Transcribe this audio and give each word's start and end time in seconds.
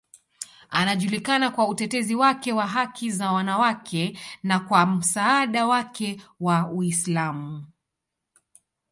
Anajulikana 0.69 1.51
kwa 1.51 1.67
utetezi 1.67 2.15
wake 2.15 2.53
wa 2.53 2.67
haki 2.67 3.11
za 3.11 3.31
wanawake 3.31 4.19
na 4.43 4.59
kwa 4.59 4.85
msaada 4.85 5.67
wake 5.67 6.21
wa 6.39 6.69
Uislamu. 6.71 7.65